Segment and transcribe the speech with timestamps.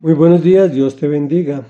[0.00, 1.66] Muy buenos días, Dios te bendiga.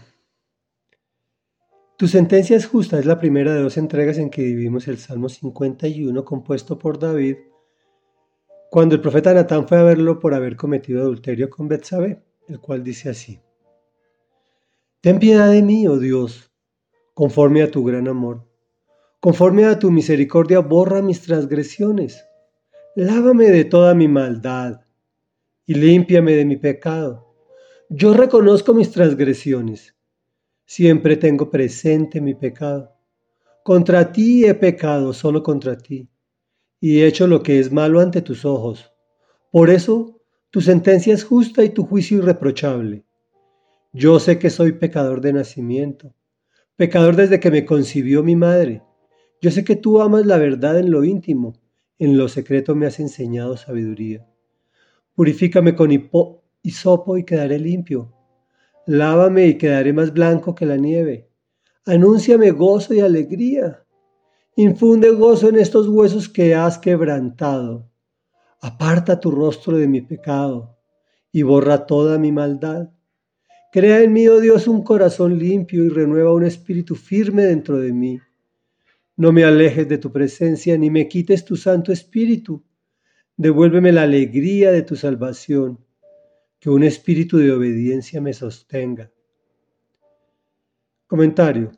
[1.96, 5.30] Tu sentencia es justa es la primera de dos entregas en que vivimos el Salmo
[5.30, 7.36] 51 compuesto por David
[8.70, 12.84] cuando el profeta Natán fue a verlo por haber cometido adulterio con Betsabé, el cual
[12.84, 13.40] dice así:
[15.00, 16.52] Ten piedad de mí, oh Dios,
[17.14, 18.46] conforme a tu gran amor.
[19.20, 22.26] Conforme a tu misericordia, borra mis transgresiones.
[22.94, 24.82] Lávame de toda mi maldad
[25.64, 27.27] y límpiame de mi pecado
[27.90, 29.94] yo reconozco mis transgresiones.
[30.66, 32.92] Siempre tengo presente mi pecado.
[33.64, 36.08] Contra ti he pecado, solo contra ti,
[36.80, 38.92] y he hecho lo que es malo ante tus ojos.
[39.50, 43.04] Por eso tu sentencia es justa y tu juicio irreprochable.
[43.92, 46.14] Yo sé que soy pecador de nacimiento,
[46.76, 48.82] pecador desde que me concibió mi madre.
[49.40, 51.54] Yo sé que tú amas la verdad en lo íntimo,
[51.98, 54.26] en lo secreto me has enseñado sabiduría.
[55.14, 55.90] Purifícame con
[56.62, 58.12] y sopo y quedaré limpio.
[58.86, 61.28] Lávame y quedaré más blanco que la nieve.
[61.84, 63.84] Anúnciame gozo y alegría.
[64.56, 67.90] Infunde gozo en estos huesos que has quebrantado.
[68.60, 70.78] Aparta tu rostro de mi pecado
[71.30, 72.90] y borra toda mi maldad.
[73.72, 77.92] Crea en mí, oh Dios, un corazón limpio y renueva un espíritu firme dentro de
[77.92, 78.18] mí.
[79.16, 82.64] No me alejes de tu presencia ni me quites tu Santo Espíritu.
[83.36, 85.78] Devuélveme la alegría de tu salvación
[86.60, 89.10] que un espíritu de obediencia me sostenga.
[91.06, 91.72] Comentario.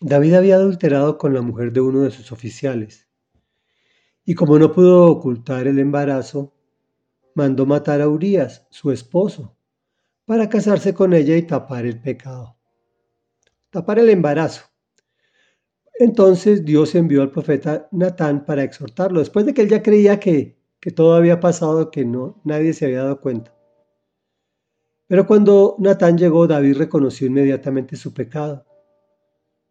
[0.00, 3.08] David había adulterado con la mujer de uno de sus oficiales,
[4.24, 6.54] y como no pudo ocultar el embarazo,
[7.34, 9.56] mandó matar a Urias, su esposo,
[10.24, 12.56] para casarse con ella y tapar el pecado,
[13.70, 14.66] tapar el embarazo.
[15.98, 20.58] Entonces Dios envió al profeta Natán para exhortarlo, después de que él ya creía que
[20.84, 23.56] que todo había pasado que no nadie se había dado cuenta.
[25.06, 28.66] Pero cuando Natán llegó, David reconoció inmediatamente su pecado.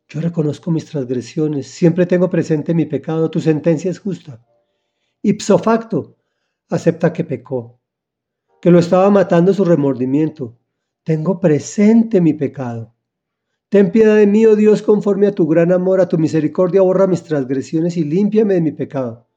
[0.07, 4.43] Yo reconozco mis transgresiones, siempre tengo presente mi pecado, tu sentencia es justa.
[5.21, 6.17] Ipso facto,
[6.67, 7.79] acepta que pecó,
[8.59, 10.57] que lo estaba matando su remordimiento.
[11.03, 12.95] Tengo presente mi pecado.
[13.69, 17.05] Ten piedad de mí, oh Dios, conforme a tu gran amor, a tu misericordia, borra
[17.05, 19.27] mis transgresiones y límpiame de mi pecado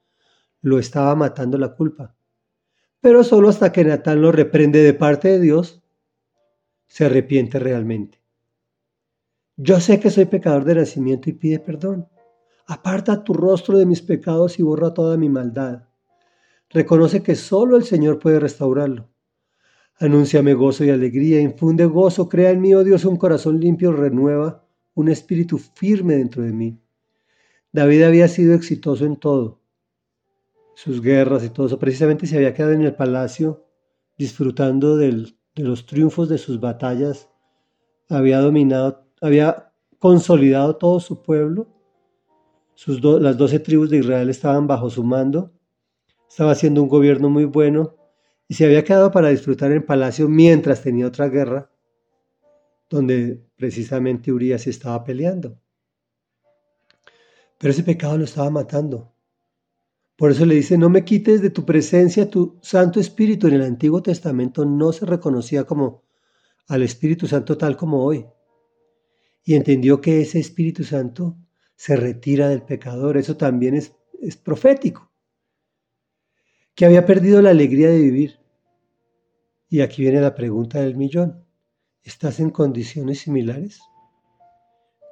[0.66, 2.16] lo estaba matando la culpa.
[3.00, 5.80] Pero solo hasta que Natán lo reprende de parte de Dios,
[6.88, 8.20] se arrepiente realmente.
[9.56, 12.08] Yo sé que soy pecador de nacimiento y pide perdón.
[12.66, 15.84] Aparta tu rostro de mis pecados y borra toda mi maldad.
[16.68, 19.08] Reconoce que solo el Señor puede restaurarlo.
[20.00, 24.66] Anúnciame gozo y alegría, infunde gozo, crea en mí, oh Dios, un corazón limpio, renueva
[24.94, 26.80] un espíritu firme dentro de mí.
[27.70, 29.60] David había sido exitoso en todo,
[30.76, 31.78] sus guerras y todo eso.
[31.78, 33.64] Precisamente se había quedado en el palacio
[34.18, 37.30] disfrutando de los triunfos de sus batallas.
[38.10, 41.66] Había dominado, había consolidado todo su pueblo.
[42.74, 45.50] Sus las doce tribus de Israel estaban bajo su mando.
[46.28, 47.96] Estaba haciendo un gobierno muy bueno
[48.46, 51.70] y se había quedado para disfrutar en el palacio mientras tenía otra guerra
[52.90, 55.58] donde precisamente Urias estaba peleando.
[57.58, 59.15] Pero ese pecado lo estaba matando.
[60.16, 63.48] Por eso le dice, no me quites de tu presencia tu Santo Espíritu.
[63.48, 66.04] En el Antiguo Testamento no se reconocía como
[66.68, 68.26] al Espíritu Santo tal como hoy.
[69.44, 71.36] Y entendió que ese Espíritu Santo
[71.76, 73.18] se retira del pecador.
[73.18, 75.12] Eso también es, es profético.
[76.74, 78.40] Que había perdido la alegría de vivir.
[79.68, 81.44] Y aquí viene la pregunta del millón.
[82.02, 83.80] ¿Estás en condiciones similares?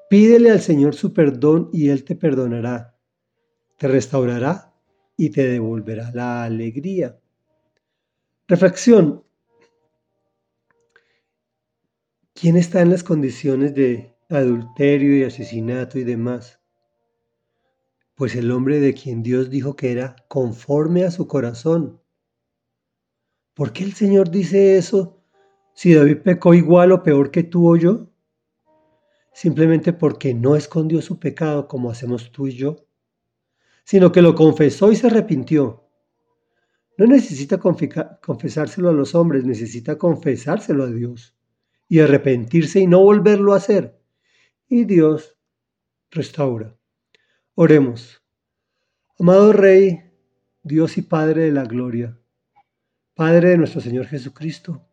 [0.08, 2.96] Pídele al Señor su perdón y Él te perdonará.
[3.76, 4.73] Te restaurará
[5.16, 7.18] y te devolverá la alegría.
[8.48, 9.24] Reflexión.
[12.34, 16.60] ¿Quién está en las condiciones de adulterio y asesinato y demás?
[18.16, 22.00] Pues el hombre de quien Dios dijo que era conforme a su corazón.
[23.54, 25.20] ¿Por qué el Señor dice eso
[25.74, 28.10] si David pecó igual o peor que tú o yo?
[29.32, 32.84] Simplemente porque no escondió su pecado como hacemos tú y yo
[33.84, 35.84] sino que lo confesó y se arrepintió.
[36.96, 41.36] No necesita confesárselo a los hombres, necesita confesárselo a Dios
[41.88, 44.00] y arrepentirse y no volverlo a hacer.
[44.68, 45.36] Y Dios
[46.10, 46.76] restaura.
[47.54, 48.22] Oremos.
[49.18, 50.00] Amado Rey,
[50.62, 52.18] Dios y Padre de la Gloria,
[53.14, 54.88] Padre de nuestro Señor Jesucristo,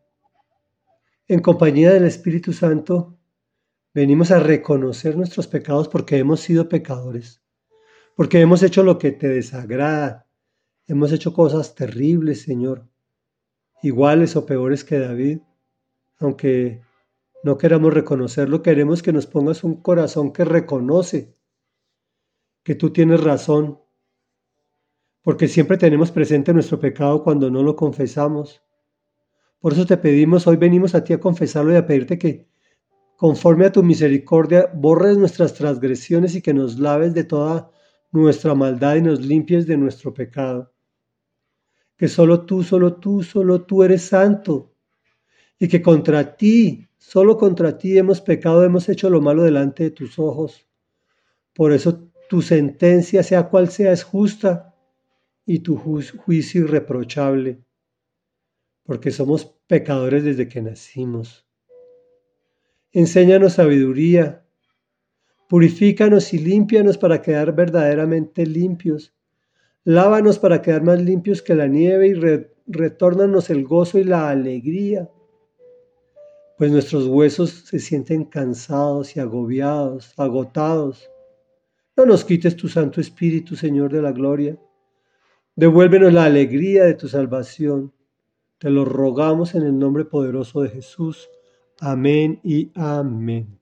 [1.28, 3.18] en compañía del Espíritu Santo,
[3.94, 7.41] venimos a reconocer nuestros pecados porque hemos sido pecadores
[8.16, 10.28] porque hemos hecho lo que te desagrada.
[10.88, 12.88] Hemos hecho cosas terribles, Señor,
[13.82, 15.40] iguales o peores que David,
[16.20, 16.82] aunque
[17.44, 21.36] no queramos reconocerlo, queremos que nos pongas un corazón que reconoce
[22.64, 23.80] que tú tienes razón,
[25.24, 28.62] porque siempre tenemos presente nuestro pecado cuando no lo confesamos.
[29.60, 32.48] Por eso te pedimos, hoy venimos a ti a confesarlo y a pedirte que,
[33.18, 37.71] conforme a tu misericordia, borres nuestras transgresiones y que nos laves de toda
[38.12, 40.74] nuestra maldad y nos limpies de nuestro pecado.
[41.98, 44.74] Que solo tú, solo tú, solo tú eres santo
[45.60, 49.92] y que contra ti, solo contra ti hemos pecado, hemos hecho lo malo delante de
[49.92, 50.68] tus ojos.
[51.54, 54.76] Por eso tu sentencia, sea cual sea, es justa
[55.46, 57.64] y tu juicio irreprochable,
[58.84, 61.46] porque somos pecadores desde que nacimos.
[62.92, 64.41] Enséñanos sabiduría,
[65.52, 69.14] purifícanos y límpianos para quedar verdaderamente limpios.
[69.84, 72.14] Lávanos para quedar más limpios que la nieve y
[72.68, 75.10] retórnanos el gozo y la alegría,
[76.58, 81.10] pues nuestros huesos se sienten cansados y agobiados, agotados
[81.98, 84.58] no nos quites tu Santo Espíritu, Señor de la Gloria.
[85.58, 87.92] Devuélvenos la alegría de tu salvación.
[88.58, 91.30] Te lo rogamos en el nombre poderoso de Jesús.
[91.82, 93.61] Amén y amén.